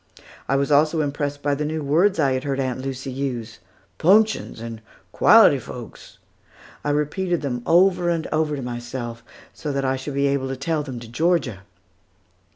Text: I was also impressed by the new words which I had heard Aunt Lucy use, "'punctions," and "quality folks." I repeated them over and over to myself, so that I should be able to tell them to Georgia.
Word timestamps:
I 0.49 0.55
was 0.55 0.71
also 0.71 1.01
impressed 1.01 1.43
by 1.43 1.53
the 1.53 1.63
new 1.63 1.83
words 1.83 2.13
which 2.17 2.21
I 2.23 2.31
had 2.31 2.43
heard 2.43 2.59
Aunt 2.59 2.79
Lucy 2.81 3.11
use, 3.11 3.59
"'punctions," 3.99 4.59
and 4.59 4.81
"quality 5.11 5.59
folks." 5.59 6.17
I 6.83 6.89
repeated 6.89 7.43
them 7.43 7.61
over 7.67 8.09
and 8.09 8.25
over 8.31 8.55
to 8.55 8.63
myself, 8.63 9.23
so 9.53 9.71
that 9.71 9.85
I 9.85 9.97
should 9.97 10.15
be 10.15 10.25
able 10.25 10.47
to 10.47 10.57
tell 10.57 10.81
them 10.81 10.99
to 11.01 11.07
Georgia. 11.07 11.61